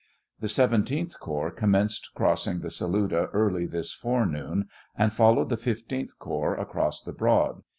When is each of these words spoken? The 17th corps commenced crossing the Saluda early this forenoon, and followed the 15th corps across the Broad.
The 0.39 0.47
17th 0.47 1.19
corps 1.19 1.51
commenced 1.51 2.09
crossing 2.15 2.61
the 2.61 2.71
Saluda 2.71 3.27
early 3.33 3.67
this 3.67 3.93
forenoon, 3.93 4.67
and 4.97 5.13
followed 5.13 5.49
the 5.49 5.57
15th 5.57 6.17
corps 6.17 6.55
across 6.59 7.03
the 7.03 7.13
Broad. 7.13 7.61